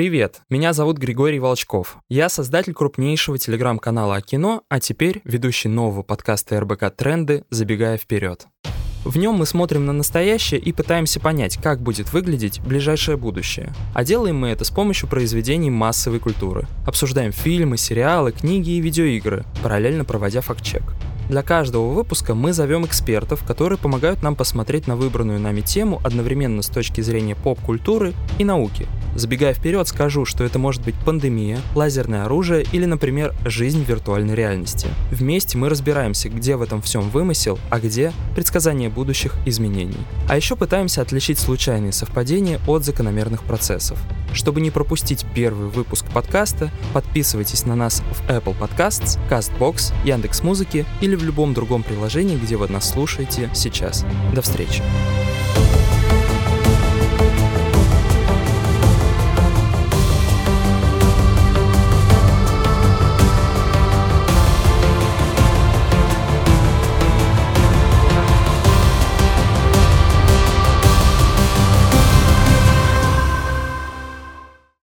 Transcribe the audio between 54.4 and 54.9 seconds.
встречи!